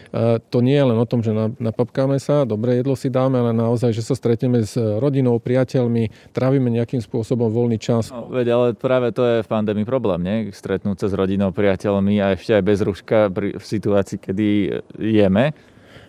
to 0.47 0.57
nie 0.63 0.79
je 0.79 0.85
len 0.87 0.95
o 0.95 1.03
tom, 1.03 1.19
že 1.19 1.35
napapkáme 1.59 2.23
sa, 2.23 2.47
dobré 2.47 2.79
jedlo 2.79 2.95
si 2.95 3.11
dáme, 3.11 3.35
ale 3.43 3.51
naozaj, 3.51 3.91
že 3.91 3.99
sa 3.99 4.15
stretneme 4.15 4.63
s 4.63 4.79
rodinou, 4.79 5.43
priateľmi, 5.43 6.31
trávime 6.31 6.71
nejakým 6.71 7.03
spôsobom 7.03 7.51
voľný 7.51 7.75
čas. 7.75 8.15
No, 8.15 8.31
veď, 8.31 8.47
ale 8.55 8.67
práve 8.79 9.11
to 9.11 9.27
je 9.27 9.35
v 9.43 9.51
pandémii 9.51 9.83
problém, 9.83 10.23
nie? 10.23 10.37
Stretnúť 10.55 11.03
sa 11.03 11.07
s 11.11 11.13
rodinou, 11.19 11.51
priateľmi 11.51 12.15
a 12.23 12.39
ešte 12.39 12.55
aj 12.55 12.63
bez 12.63 12.79
ruška 12.79 13.27
v 13.35 13.59
situácii 13.59 13.87
situácii, 13.89 14.17
kedy 14.17 14.81
jeme, 15.00 15.53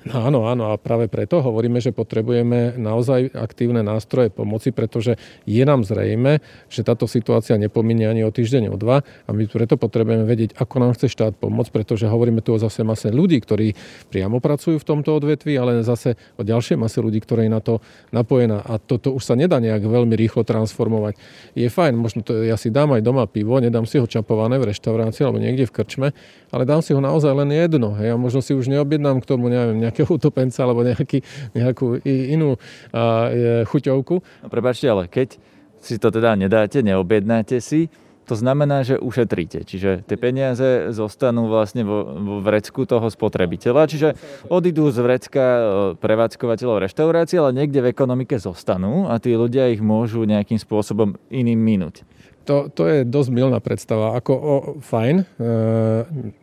No 0.00 0.24
áno, 0.24 0.48
áno 0.48 0.72
a 0.72 0.80
práve 0.80 1.12
preto 1.12 1.44
hovoríme, 1.44 1.76
že 1.76 1.92
potrebujeme 1.92 2.72
naozaj 2.80 3.36
aktívne 3.36 3.84
nástroje 3.84 4.32
pomoci, 4.32 4.72
pretože 4.72 5.20
je 5.44 5.60
nám 5.60 5.84
zrejme, 5.84 6.40
že 6.72 6.80
táto 6.80 7.04
situácia 7.04 7.60
nepominie 7.60 8.08
ani 8.08 8.24
o 8.24 8.32
týždeň, 8.32 8.72
o 8.72 8.80
dva 8.80 9.04
a 9.04 9.30
my 9.36 9.44
preto 9.44 9.76
potrebujeme 9.76 10.24
vedieť, 10.24 10.56
ako 10.56 10.74
nám 10.80 10.96
chce 10.96 11.12
štát 11.12 11.36
pomôcť, 11.36 11.68
pretože 11.68 12.08
hovoríme 12.08 12.40
tu 12.40 12.56
o 12.56 12.58
zase 12.58 12.80
mase 12.80 13.12
ľudí, 13.12 13.44
ktorí 13.44 13.76
priamo 14.08 14.40
pracujú 14.40 14.80
v 14.80 14.88
tomto 14.88 15.20
odvetvi, 15.20 15.60
ale 15.60 15.84
zase 15.84 16.16
o 16.40 16.48
ďalšej 16.48 16.80
mase 16.80 16.96
ľudí, 17.04 17.20
ktoré 17.20 17.44
je 17.44 17.52
na 17.52 17.60
to 17.60 17.84
napojená 18.08 18.64
a 18.64 18.80
toto 18.80 19.12
už 19.12 19.20
sa 19.20 19.36
nedá 19.36 19.60
nejak 19.60 19.84
veľmi 19.84 20.16
rýchlo 20.16 20.48
transformovať. 20.48 21.20
Je 21.52 21.68
fajn, 21.68 21.92
možno 22.00 22.24
to 22.24 22.40
ja 22.40 22.56
si 22.56 22.72
dám 22.72 22.96
aj 22.96 23.04
doma 23.04 23.28
pivo, 23.28 23.60
nedám 23.60 23.84
si 23.84 24.00
ho 24.00 24.08
čapované 24.08 24.56
v 24.56 24.72
reštaurácii 24.72 25.28
alebo 25.28 25.44
niekde 25.44 25.68
v 25.68 25.76
krčme, 25.76 26.08
ale 26.48 26.62
dám 26.64 26.80
si 26.80 26.96
ho 26.96 27.04
naozaj 27.04 27.36
len 27.36 27.52
jedno. 27.52 27.92
Hej, 28.00 28.14
a 28.14 28.16
možno 28.16 28.40
si 28.40 28.56
už 28.56 28.72
neobjednám 28.72 29.20
k 29.20 29.28
tomu, 29.28 29.52
neviem, 29.52 29.89
nejakého 29.90 30.06
utopenca 30.06 30.62
alebo 30.62 30.86
nejaký, 30.86 31.18
nejakú 31.52 31.98
inú 32.06 32.54
a, 32.94 33.28
chuťovku. 33.66 34.14
No 34.46 34.48
prepáčte, 34.48 34.86
ale 34.86 35.10
keď 35.10 35.36
si 35.82 35.98
to 35.98 36.14
teda 36.14 36.38
nedáte, 36.38 36.80
neobjednáte 36.80 37.58
si, 37.58 37.90
to 38.30 38.38
znamená, 38.38 38.86
že 38.86 38.94
ušetríte. 38.94 39.66
Čiže 39.66 40.06
tie 40.06 40.14
peniaze 40.14 40.94
zostanú 40.94 41.50
vlastne 41.50 41.82
vo, 41.82 42.06
vo 42.06 42.36
vrecku 42.38 42.86
toho 42.86 43.10
spotrebiteľa. 43.10 43.90
Čiže 43.90 44.08
odídu 44.46 44.86
z 44.94 45.02
vrecka 45.02 45.42
e, 45.42 45.62
prevádzkovateľov 45.98 46.86
reštaurácie, 46.86 47.42
ale 47.42 47.58
niekde 47.58 47.82
v 47.82 47.90
ekonomike 47.90 48.38
zostanú 48.38 49.10
a 49.10 49.18
tí 49.18 49.34
ľudia 49.34 49.74
ich 49.74 49.82
môžu 49.82 50.22
nejakým 50.22 50.62
spôsobom 50.62 51.18
iným 51.26 51.58
minúť 51.58 52.06
to, 52.50 52.66
to 52.74 52.82
je 52.90 52.98
dosť 53.06 53.30
milná 53.30 53.62
predstava. 53.62 54.18
Ako 54.18 54.32
o, 54.34 54.54
fajn, 54.82 55.22
e, 55.22 55.24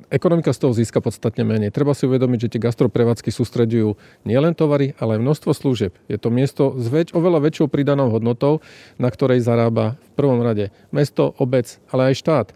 ekonomika 0.08 0.56
z 0.56 0.64
toho 0.64 0.72
získa 0.72 1.04
podstatne 1.04 1.44
menej. 1.44 1.76
Treba 1.76 1.92
si 1.92 2.08
uvedomiť, 2.08 2.48
že 2.48 2.52
tie 2.56 2.64
gastroprevádzky 2.64 3.28
sústredujú 3.28 4.00
nielen 4.24 4.56
tovary, 4.56 4.96
ale 5.04 5.20
aj 5.20 5.24
množstvo 5.28 5.52
služieb. 5.52 5.92
Je 6.08 6.16
to 6.16 6.32
miesto 6.32 6.72
s 6.80 6.88
väč, 6.88 7.12
oveľa 7.12 7.52
väčšou 7.52 7.68
pridanou 7.68 8.08
hodnotou, 8.08 8.64
na 8.96 9.12
ktorej 9.12 9.44
zarába 9.44 10.00
v 10.00 10.12
prvom 10.16 10.40
rade 10.40 10.72
mesto, 10.96 11.36
obec, 11.44 11.76
ale 11.92 12.16
aj 12.16 12.24
štát. 12.24 12.48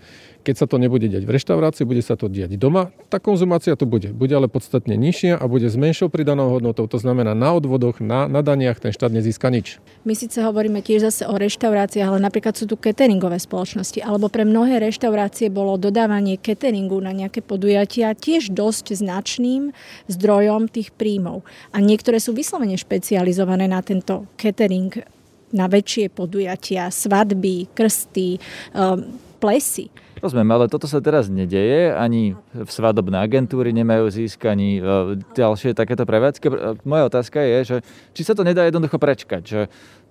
Keď 0.41 0.55
sa 0.57 0.65
to 0.65 0.81
nebude 0.81 1.05
diať 1.05 1.23
v 1.23 1.37
reštaurácii, 1.37 1.85
bude 1.85 2.01
sa 2.01 2.17
to 2.17 2.25
diať 2.25 2.57
doma, 2.57 2.89
tá 3.13 3.21
konzumácia 3.21 3.77
tu 3.77 3.85
bude. 3.85 4.09
Bude 4.09 4.33
ale 4.33 4.49
podstatne 4.49 4.97
nižšia 4.97 5.37
a 5.37 5.45
bude 5.45 5.69
s 5.69 5.77
menšou 5.77 6.09
pridanou 6.09 6.49
hodnotou. 6.49 6.89
To 6.89 6.97
znamená, 6.97 7.37
na 7.37 7.53
odvodoch, 7.53 8.01
na, 8.01 8.25
na 8.25 8.41
daniach 8.41 8.81
ten 8.81 8.89
štát 8.89 9.13
nezíska 9.13 9.53
nič. 9.53 9.77
My 10.01 10.17
síce 10.17 10.41
hovoríme 10.41 10.81
tiež 10.81 11.13
zase 11.13 11.29
o 11.29 11.37
reštauráciách, 11.37 12.09
ale 12.09 12.19
napríklad 12.19 12.57
sú 12.57 12.65
tu 12.65 12.73
cateringové 12.73 13.37
spoločnosti. 13.37 14.01
Alebo 14.01 14.33
pre 14.33 14.41
mnohé 14.41 14.81
reštaurácie 14.81 15.53
bolo 15.53 15.77
dodávanie 15.77 16.41
cateringu 16.41 16.97
na 16.97 17.13
nejaké 17.13 17.45
podujatia 17.45 18.17
tiež 18.17 18.49
dosť 18.49 18.97
značným 18.97 19.69
zdrojom 20.09 20.73
tých 20.73 20.89
príjmov. 20.97 21.45
A 21.69 21.77
niektoré 21.79 22.17
sú 22.17 22.33
vyslovene 22.33 22.75
špecializované 22.81 23.69
na 23.69 23.85
tento 23.85 24.25
catering 24.41 25.21
na 25.51 25.67
väčšie 25.67 26.09
podujatia, 26.11 26.87
svadby, 26.87 27.67
krsty, 27.75 28.39
um, 28.71 29.19
plesy. 29.37 29.91
Rozumiem, 30.19 30.51
ale 30.51 30.67
toto 30.67 30.91
sa 30.91 30.99
teraz 30.99 31.31
nedeje, 31.31 31.95
ani 31.95 32.35
v 32.51 32.67
svadobné 32.69 33.23
agentúry 33.23 33.71
nemajú 33.71 34.11
získ, 34.11 34.43
ani 34.43 34.77
e, 34.77 34.81
ďalšie 35.31 35.71
takéto 35.71 36.03
prevádzky. 36.03 36.45
E, 36.51 36.53
moja 36.83 37.07
otázka 37.07 37.39
je, 37.39 37.57
že 37.63 37.77
či 38.11 38.27
sa 38.27 38.35
to 38.35 38.43
nedá 38.43 38.67
jednoducho 38.67 38.99
prečkať, 38.99 39.41
že 39.47 39.59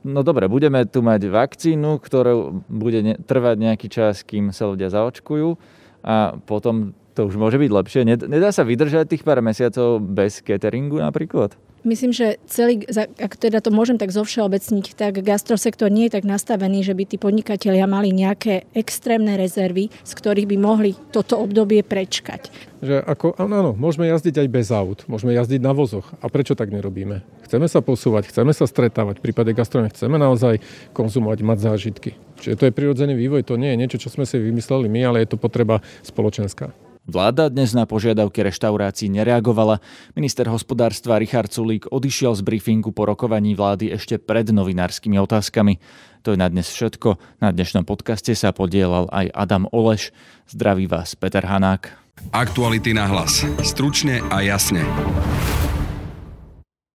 no 0.00 0.24
dobre, 0.24 0.48
budeme 0.48 0.88
tu 0.88 1.04
mať 1.04 1.28
vakcínu, 1.28 2.00
ktorú 2.00 2.64
bude 2.72 3.20
trvať 3.28 3.56
nejaký 3.60 3.86
čas, 3.92 4.24
kým 4.24 4.56
sa 4.56 4.72
ľudia 4.72 4.88
zaočkujú 4.88 5.60
a 6.00 6.40
potom 6.48 6.96
to 7.12 7.28
už 7.28 7.36
môže 7.36 7.60
byť 7.60 7.70
lepšie. 7.70 8.00
Nedá 8.08 8.48
sa 8.50 8.64
vydržať 8.64 9.12
tých 9.12 9.26
pár 9.26 9.44
mesiacov 9.44 10.00
bez 10.00 10.40
cateringu 10.40 11.04
napríklad? 11.04 11.52
Myslím, 11.80 12.12
že 12.12 12.36
celý, 12.44 12.84
ak 13.16 13.40
teda 13.40 13.64
to 13.64 13.72
môžem 13.72 13.96
tak 13.96 14.12
zovšeobecniť, 14.12 15.00
tak 15.00 15.24
gastrosektor 15.24 15.88
nie 15.88 16.12
je 16.12 16.20
tak 16.20 16.28
nastavený, 16.28 16.84
že 16.84 16.92
by 16.92 17.08
tí 17.08 17.16
podnikatelia 17.16 17.88
mali 17.88 18.12
nejaké 18.12 18.68
extrémne 18.76 19.40
rezervy, 19.40 19.88
z 19.88 20.12
ktorých 20.12 20.44
by 20.44 20.56
mohli 20.60 20.92
toto 21.08 21.40
obdobie 21.40 21.80
prečkať. 21.80 22.52
Že 22.84 23.00
ako, 23.00 23.26
áno, 23.40 23.54
áno, 23.64 23.72
môžeme 23.72 24.12
jazdiť 24.12 24.44
aj 24.44 24.48
bez 24.52 24.68
aut, 24.68 25.08
môžeme 25.08 25.32
jazdiť 25.32 25.60
na 25.64 25.72
vozoch. 25.72 26.04
A 26.20 26.28
prečo 26.28 26.52
tak 26.52 26.68
nerobíme? 26.68 27.24
Chceme 27.48 27.64
sa 27.64 27.80
posúvať, 27.80 28.28
chceme 28.28 28.52
sa 28.52 28.68
stretávať, 28.68 29.20
v 29.20 29.32
prípade 29.32 29.56
gastronomie 29.56 29.88
chceme 29.96 30.20
naozaj 30.20 30.60
konzumovať, 30.92 31.38
mať 31.40 31.58
zážitky. 31.64 32.10
Čiže 32.44 32.56
to 32.60 32.64
je 32.68 32.76
prirodzený 32.76 33.16
vývoj, 33.16 33.48
to 33.48 33.56
nie 33.56 33.72
je 33.72 33.80
niečo, 33.80 34.00
čo 34.00 34.12
sme 34.12 34.28
si 34.28 34.36
vymysleli 34.36 34.92
my, 34.92 35.00
ale 35.00 35.24
je 35.24 35.32
to 35.32 35.40
potreba 35.40 35.80
spoločenská. 36.04 36.89
Vláda 37.08 37.48
dnes 37.48 37.72
na 37.72 37.88
požiadavky 37.88 38.44
reštaurácií 38.44 39.08
nereagovala. 39.08 39.80
Minister 40.12 40.44
hospodárstva 40.52 41.16
Richard 41.16 41.48
Sulík 41.48 41.88
odišiel 41.88 42.36
z 42.36 42.44
briefingu 42.44 42.92
po 42.92 43.08
rokovaní 43.08 43.56
vlády 43.56 43.88
ešte 43.96 44.20
pred 44.20 44.52
novinárskymi 44.52 45.16
otázkami. 45.16 45.80
To 46.22 46.36
je 46.36 46.38
na 46.38 46.52
dnes 46.52 46.68
všetko. 46.68 47.16
Na 47.40 47.48
dnešnom 47.50 47.88
podcaste 47.88 48.36
sa 48.36 48.52
podielal 48.52 49.08
aj 49.08 49.32
Adam 49.32 49.64
Oleš. 49.72 50.12
Zdraví 50.52 50.84
vás 50.84 51.16
Peter 51.16 51.48
Hanák. 51.48 51.88
Aktuality 52.36 52.92
na 52.92 53.08
hlas. 53.08 53.48
Stručne 53.64 54.20
a 54.28 54.44
jasne. 54.44 54.84